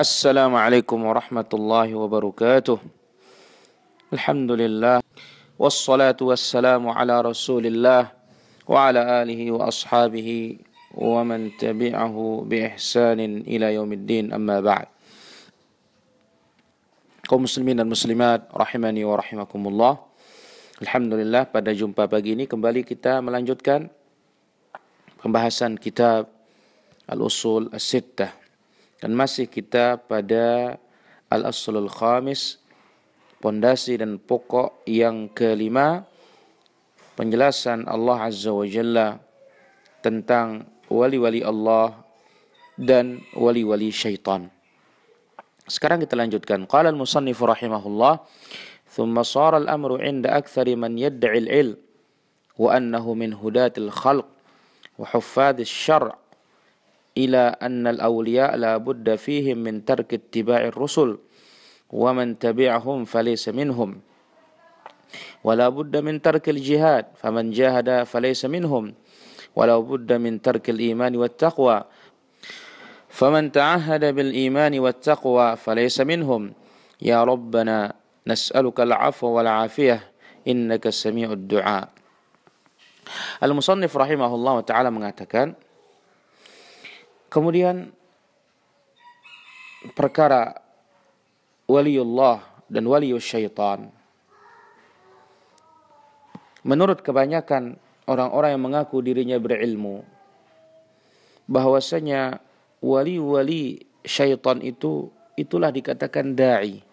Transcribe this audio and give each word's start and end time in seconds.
السلام 0.00 0.52
عليكم 0.54 0.98
ورحمة 1.04 1.50
الله 1.54 1.88
وبركاته 1.94 2.78
الحمد 4.12 4.50
لله 4.52 5.00
والصلاة 5.56 6.20
والسلام 6.20 6.84
على 6.88 7.20
رسول 7.20 7.64
الله 7.66 8.02
وعلى 8.68 9.00
آله 9.22 9.40
وأصحابه 9.56 10.28
ومن 10.94 11.56
تبعه 11.56 12.16
بإحسان 12.44 13.20
إلى 13.48 13.66
يوم 13.74 13.90
الدين 13.92 14.36
أما 14.36 14.60
بعد 14.60 14.86
kaum 17.26 17.42
muslimin 17.42 17.74
dan 17.74 17.90
muslimat 17.90 18.46
rahimani 18.54 19.02
wa 19.02 19.18
rahimakumullah. 19.18 19.98
Alhamdulillah 20.78 21.50
pada 21.50 21.74
jumpa 21.74 22.06
pagi 22.06 22.38
ini 22.38 22.46
kembali 22.46 22.86
kita 22.86 23.18
melanjutkan 23.18 23.90
pembahasan 25.18 25.74
kitab 25.80 26.30
Al-Usul 27.10 27.72
As-Sittah 27.74 28.39
dan 29.01 29.17
masih 29.17 29.49
kita 29.49 29.97
pada 29.97 30.77
Al-Aslul 31.27 31.89
Khamis 31.89 32.61
pondasi 33.41 33.97
dan 33.97 34.21
pokok 34.21 34.85
yang 34.85 35.25
kelima 35.33 36.05
penjelasan 37.17 37.89
Allah 37.89 38.29
Azza 38.29 38.53
wa 38.53 38.63
Jalla 38.69 39.17
tentang 40.05 40.69
wali-wali 40.85 41.41
Allah 41.41 41.97
dan 42.77 43.25
wali-wali 43.33 43.89
syaitan. 43.89 44.53
Sekarang 45.65 46.01
kita 46.01 46.13
lanjutkan. 46.17 46.65
Qala 46.69 46.93
al-musannif 46.93 47.41
rahimahullah, 47.41 48.21
"Thumma 48.89 49.25
sara 49.25 49.57
al-amru 49.57 49.97
'inda 49.97 50.35
akthari 50.37 50.77
man 50.77 50.97
yad'i 50.97 51.47
al-'ilm 51.47 51.77
wa 52.57 52.69
annahu 52.77 53.17
min 53.17 53.33
hudatil 53.33 53.89
anna 57.59 57.91
al-awliya 57.95 58.55
la 58.55 58.79
budda 58.79 59.19
fihim 59.19 59.67
min 59.67 59.83
tarki 59.83 60.17
ittiba'i 60.19 60.71
ar-rusul 60.71 61.19
wa 61.91 62.11
man 62.15 62.39
tabi'ahum 62.39 63.03
falaysa 63.03 63.51
minhum." 63.51 63.99
ولا 65.43 65.67
بد 65.67 65.91
من 66.07 66.23
ترك 66.23 66.47
الجهاد 66.49 67.19
فمن 67.19 67.51
جاهد 67.51 68.07
فليس 68.07 68.47
منهم. 68.47 68.95
ولا 69.59 69.75
بد 69.75 70.07
من 70.07 70.39
ترك 70.39 70.71
الإيمان 70.71 71.11
والتقوى 71.19 71.77
فمن 73.11 73.51
تعهد 73.51 74.15
بالإيمان 74.15 74.79
والتقوى 74.79 75.47
فليس 75.59 75.97
منهم. 76.07 76.55
يا 77.03 77.27
ربنا 77.27 77.93
نسألك 78.23 78.77
العفو 78.79 79.27
والعافية 79.27 79.97
إنك 80.47 80.87
سميع 80.87 81.27
الدعاء. 81.35 81.91
Al-Musannif 83.43 83.91
rahimahullah 83.91 84.63
ta'ala 84.63 84.87
mengatakan 84.87 85.59
Kemudian 87.31 87.95
perkara 89.95 90.51
waliullah 91.65 92.43
dan 92.67 92.83
walius 92.91 93.23
syaitan 93.23 93.87
Menurut 96.61 97.01
kebanyakan 97.01 97.81
orang-orang 98.05 98.53
yang 98.53 98.61
mengaku 98.61 99.01
dirinya 99.01 99.41
berilmu 99.41 100.05
bahwasanya 101.49 102.37
wali-wali 102.77 103.89
syaitan 104.05 104.61
itu 104.61 105.09
itulah 105.33 105.73
dikatakan 105.73 106.37
dai. 106.37 106.85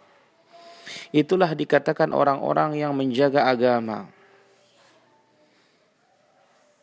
Itulah 1.12 1.52
dikatakan 1.52 2.16
orang-orang 2.16 2.80
yang 2.80 2.96
menjaga 2.96 3.44
agama. 3.44 4.08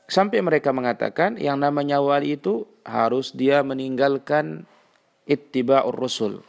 Sampai 0.05 0.37
mereka 0.45 0.69
mengatakan 0.69 1.41
yang 1.41 1.57
namanya 1.57 1.97
wali 1.97 2.37
itu 2.37 2.69
harus 2.85 3.33
dia 3.33 3.65
meninggalkan 3.65 4.69
ittiba'ur 5.25 5.97
rasul. 5.97 6.45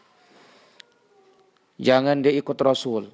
Jangan 1.81 2.21
dia 2.21 2.33
ikut 2.37 2.57
rasul. 2.61 3.09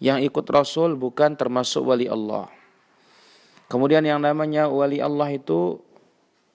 Yang 0.00 0.32
ikut 0.32 0.46
rasul 0.48 0.96
bukan 0.96 1.36
termasuk 1.36 1.84
wali 1.84 2.08
Allah. 2.08 2.48
Kemudian 3.68 4.00
yang 4.08 4.24
namanya 4.24 4.72
wali 4.72 5.04
Allah 5.04 5.28
itu 5.36 5.84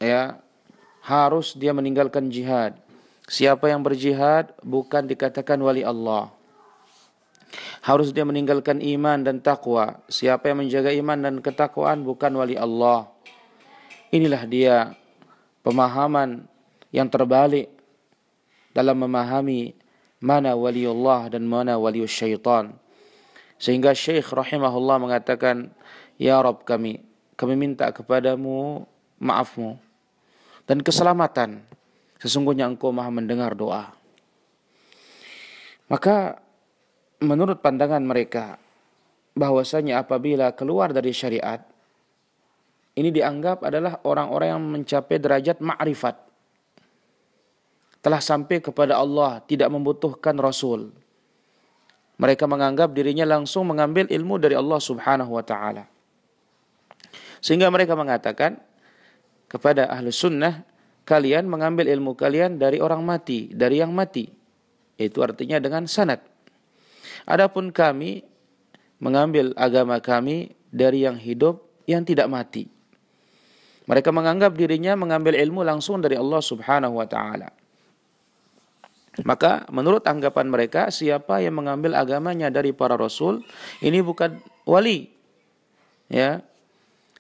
ya 0.01 0.41
harus 1.05 1.53
dia 1.53 1.69
meninggalkan 1.69 2.33
jihad. 2.33 2.73
Siapa 3.29 3.69
yang 3.69 3.85
berjihad 3.85 4.57
bukan 4.65 5.05
dikatakan 5.05 5.61
wali 5.61 5.85
Allah. 5.85 6.33
Harus 7.83 8.15
dia 8.15 8.23
meninggalkan 8.23 8.79
iman 8.79 9.27
dan 9.27 9.43
takwa. 9.43 9.99
Siapa 10.07 10.47
yang 10.47 10.63
menjaga 10.63 10.95
iman 10.95 11.19
dan 11.19 11.35
ketakwaan 11.43 12.07
bukan 12.07 12.31
wali 12.39 12.55
Allah. 12.55 13.11
Inilah 14.15 14.47
dia 14.47 14.75
pemahaman 15.67 16.47
yang 16.95 17.11
terbalik 17.11 17.67
dalam 18.71 19.03
memahami 19.03 19.75
mana 20.23 20.55
wali 20.55 20.87
Allah 20.87 21.27
dan 21.27 21.43
mana 21.43 21.75
wali 21.75 22.07
syaitan. 22.07 22.71
Sehingga 23.59 23.91
Syekh 23.91 24.31
rahimahullah 24.31 25.03
mengatakan, 25.03 25.71
Ya 26.15 26.39
Rob 26.39 26.63
kami, 26.63 27.03
kami 27.35 27.59
minta 27.59 27.91
kepadamu 27.91 28.87
maafmu 29.19 29.75
dan 30.67 30.79
keselamatan. 30.79 31.63
Sesungguhnya 32.19 32.63
engkau 32.67 32.95
maha 32.95 33.11
mendengar 33.11 33.51
doa. 33.55 33.91
Maka 35.91 36.42
menurut 37.23 37.63
pandangan 37.63 38.03
mereka 38.03 38.59
bahwasanya 39.33 40.03
apabila 40.03 40.53
keluar 40.53 40.93
dari 40.93 41.15
syariat 41.15 41.63
ini 42.93 43.09
dianggap 43.09 43.65
adalah 43.65 43.97
orang-orang 44.05 44.47
yang 44.53 44.61
mencapai 44.61 45.17
derajat 45.17 45.57
ma'rifat. 45.57 46.13
Telah 48.03 48.21
sampai 48.21 48.61
kepada 48.61 49.01
Allah, 49.01 49.41
tidak 49.49 49.71
membutuhkan 49.73 50.37
Rasul. 50.37 50.93
Mereka 52.21 52.45
menganggap 52.45 52.93
dirinya 52.93 53.25
langsung 53.25 53.65
mengambil 53.65 54.05
ilmu 54.05 54.37
dari 54.37 54.53
Allah 54.53 54.77
Subhanahu 54.77 55.33
wa 55.33 55.41
taala. 55.41 55.89
Sehingga 57.41 57.73
mereka 57.73 57.97
mengatakan, 57.97 58.61
kepada 59.49 59.89
ahlu 59.89 60.13
sunnah, 60.13 60.61
kalian 61.09 61.49
mengambil 61.49 61.89
ilmu 61.89 62.13
kalian 62.13 62.61
dari 62.61 62.77
orang 62.77 63.01
mati, 63.01 63.49
dari 63.49 63.81
yang 63.81 63.89
mati. 63.89 64.29
Itu 65.01 65.25
artinya 65.25 65.57
dengan 65.57 65.89
sanad. 65.89 66.32
Adapun 67.23 67.71
kami 67.71 68.23
mengambil 68.99 69.51
agama 69.59 69.99
kami 69.99 70.55
dari 70.71 71.03
yang 71.03 71.19
hidup 71.19 71.63
yang 71.87 72.03
tidak 72.03 72.27
mati. 72.31 72.67
Mereka 73.83 74.15
menganggap 74.15 74.55
dirinya 74.55 74.95
mengambil 74.95 75.35
ilmu 75.35 75.59
langsung 75.63 75.99
dari 75.99 76.15
Allah 76.15 76.39
Subhanahu 76.39 77.03
wa 77.03 77.07
taala. 77.07 77.51
Maka 79.27 79.69
menurut 79.69 80.01
anggapan 80.09 80.49
mereka 80.49 80.89
siapa 80.89 81.43
yang 81.43 81.59
mengambil 81.59 81.93
agamanya 81.93 82.49
dari 82.49 82.73
para 82.73 82.97
rasul 82.97 83.45
ini 83.83 84.01
bukan 84.01 84.39
wali. 84.65 85.11
Ya, 86.09 86.41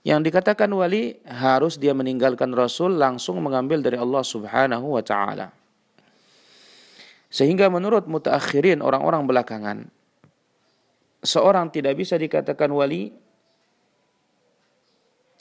yang 0.03 0.19
dikatakan 0.19 0.67
wali 0.75 1.15
harus 1.23 1.79
dia 1.79 1.95
meninggalkan 1.95 2.51
Rasul 2.51 2.99
langsung 2.99 3.39
mengambil 3.39 3.79
dari 3.79 3.95
Allah 3.95 4.19
Subhanahu 4.19 4.99
wa 4.99 5.03
taala. 5.03 5.55
Sehingga 7.33 7.65
menurut 7.73 8.05
mutaakhirin 8.05 8.85
orang-orang 8.85 9.25
belakangan 9.25 9.77
seorang 11.23 11.71
tidak 11.71 11.95
bisa 11.95 12.19
dikatakan 12.19 12.67
wali 12.69 13.15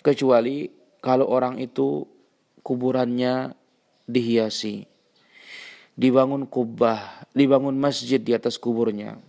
kecuali 0.00 0.70
kalau 1.02 1.26
orang 1.26 1.58
itu 1.58 2.06
kuburannya 2.62 3.52
dihiasi. 4.06 4.86
Dibangun 5.92 6.48
kubah, 6.48 7.28
dibangun 7.36 7.76
masjid 7.76 8.16
di 8.16 8.32
atas 8.32 8.56
kuburnya. 8.56 9.20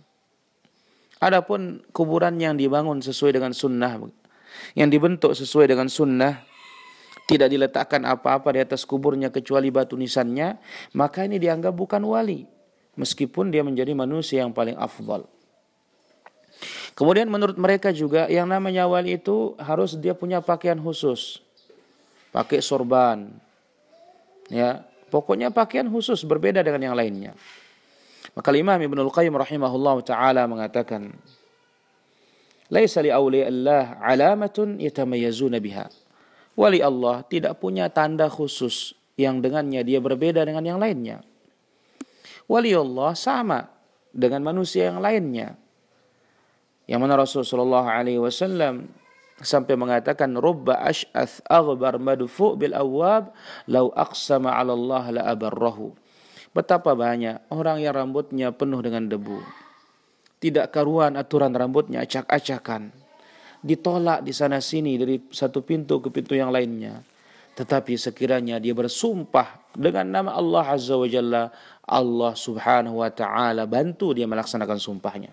Adapun 1.20 1.84
kuburan 1.92 2.40
yang 2.40 2.56
dibangun 2.56 3.04
sesuai 3.04 3.36
dengan 3.36 3.52
sunnah 3.52 4.00
yang 4.72 4.88
dibentuk 4.88 5.34
sesuai 5.36 5.68
dengan 5.68 5.90
sunnah 5.90 6.40
tidak 7.26 7.52
diletakkan 7.52 8.06
apa-apa 8.06 8.54
di 8.54 8.60
atas 8.64 8.84
kuburnya 8.84 9.28
kecuali 9.28 9.68
batu 9.68 9.96
nisannya, 9.96 10.56
maka 10.96 11.24
ini 11.24 11.40
dianggap 11.40 11.72
bukan 11.72 12.04
wali. 12.04 12.53
Meskipun 12.94 13.50
dia 13.50 13.66
menjadi 13.66 13.90
manusia 13.92 14.46
yang 14.46 14.54
paling 14.54 14.78
afdal. 14.78 15.26
Kemudian 16.94 17.26
menurut 17.26 17.58
mereka 17.58 17.90
juga 17.90 18.30
yang 18.30 18.46
namanya 18.46 18.86
wali 18.86 19.18
itu 19.18 19.58
harus 19.58 19.98
dia 19.98 20.14
punya 20.14 20.38
pakaian 20.38 20.78
khusus. 20.78 21.42
Pakai 22.30 22.62
sorban. 22.62 23.34
Ya, 24.46 24.86
pokoknya 25.10 25.50
pakaian 25.50 25.90
khusus 25.90 26.22
berbeda 26.22 26.62
dengan 26.62 26.92
yang 26.92 26.96
lainnya. 26.98 27.34
Maka 28.34 28.50
Imam 28.54 28.78
Ibnu 28.78 29.10
Qayyim 29.10 29.34
rahimahullah 29.34 29.96
taala 30.06 30.46
mengatakan, 30.46 31.14
Laisa 32.72 33.04
li 33.04 33.12
Allah 33.12 33.98
alamatun 34.00 34.80
yatamayyazuna 34.80 35.62
biha. 35.62 35.86
Wali 36.54 36.78
Allah 36.78 37.26
tidak 37.26 37.58
punya 37.58 37.90
tanda 37.90 38.30
khusus 38.30 38.94
yang 39.18 39.42
dengannya 39.42 39.82
dia 39.82 39.98
berbeda 39.98 40.46
dengan 40.46 40.62
yang 40.62 40.78
lainnya. 40.78 41.22
Wali 42.44 42.76
Allah 42.76 43.16
sama 43.16 43.66
dengan 44.12 44.44
manusia 44.44 44.92
yang 44.92 45.00
lainnya. 45.00 45.56
Yang 46.84 47.00
mana 47.00 47.14
Rasulullah 47.16 47.86
alaihi 47.96 48.20
wasallam 48.20 48.92
sampai 49.40 49.74
mengatakan 49.74 50.36
rubba 50.36 50.78
ash'ath 50.84 51.40
aghbar 51.48 51.96
madfu 51.96 52.54
bil 52.54 52.76
awwab 52.76 53.32
law 53.66 53.88
aqsama 53.96 54.52
'ala 54.52 54.76
Allah 54.76 55.04
la 55.10 55.22
abarrahu. 55.32 55.96
Betapa 56.54 56.94
banyak 56.94 57.50
orang 57.50 57.82
yang 57.82 57.96
rambutnya 57.96 58.54
penuh 58.54 58.78
dengan 58.78 59.10
debu. 59.10 59.42
Tidak 60.38 60.70
karuan 60.70 61.16
aturan 61.18 61.50
rambutnya 61.56 62.04
acak-acakan. 62.04 62.94
Ditolak 63.64 64.22
di 64.22 64.30
sana 64.36 64.60
sini 64.60 65.00
dari 65.00 65.16
satu 65.32 65.64
pintu 65.64 65.98
ke 66.04 66.12
pintu 66.12 66.36
yang 66.36 66.52
lainnya. 66.52 67.00
Tetapi 67.54 67.94
sekiranya 67.94 68.58
dia 68.58 68.74
bersumpah 68.74 69.62
dengan 69.78 70.10
nama 70.10 70.34
Allah 70.34 70.74
Azza 70.74 70.98
wa 70.98 71.06
Jalla, 71.06 71.54
Allah 71.86 72.32
Subhanahu 72.34 72.98
wa 72.98 73.10
taala 73.14 73.62
bantu 73.70 74.10
dia 74.10 74.26
melaksanakan 74.26 74.78
sumpahnya. 74.82 75.30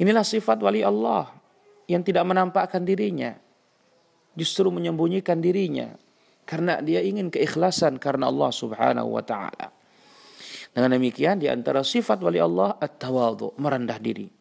Inilah 0.00 0.24
sifat 0.24 0.56
wali 0.64 0.80
Allah 0.80 1.28
yang 1.84 2.00
tidak 2.00 2.24
menampakkan 2.24 2.80
dirinya, 2.80 3.36
justru 4.32 4.72
menyembunyikan 4.72 5.36
dirinya 5.36 5.92
karena 6.48 6.80
dia 6.80 7.04
ingin 7.04 7.28
keikhlasan 7.28 8.00
karena 8.00 8.32
Allah 8.32 8.48
Subhanahu 8.48 9.20
wa 9.20 9.20
taala. 9.20 9.68
Dengan 10.72 10.96
demikian 10.96 11.44
di 11.44 11.48
antara 11.52 11.84
sifat 11.84 12.24
wali 12.24 12.40
Allah 12.40 12.72
at-tawadhu, 12.80 13.60
merendah 13.60 14.00
diri. 14.00 14.32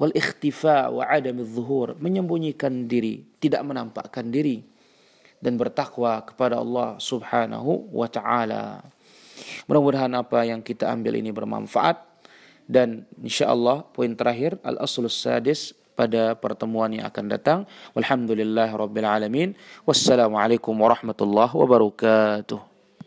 Wal 0.00 0.16
ikhtifa 0.16 0.88
wa 0.88 1.04
adam 1.04 1.44
zuhur, 1.44 2.00
menyembunyikan 2.00 2.88
diri, 2.88 3.20
tidak 3.36 3.60
menampakkan 3.60 4.32
diri 4.32 4.73
dan 5.44 5.60
bertakwa 5.60 6.24
kepada 6.24 6.56
Allah 6.56 6.96
Subhanahu 6.96 7.92
wa 7.92 8.08
taala. 8.08 8.80
Mudah-mudahan 9.68 10.08
apa 10.16 10.48
yang 10.48 10.64
kita 10.64 10.88
ambil 10.88 11.20
ini 11.20 11.28
bermanfaat 11.28 12.00
dan 12.64 13.04
insya 13.20 13.52
Allah 13.52 13.84
poin 13.92 14.08
terakhir 14.16 14.56
al-aslus 14.64 15.20
sadis 15.20 15.76
pada 15.92 16.32
pertemuan 16.32 16.90
yang 16.90 17.04
akan 17.04 17.28
datang. 17.28 17.58
Walhamdulillah 17.92 18.72
rabbil 18.72 19.04
alamin. 19.04 19.52
Wassalamualaikum 19.84 20.72
warahmatullahi 20.74 21.52
wabarakatuh. 21.52 22.73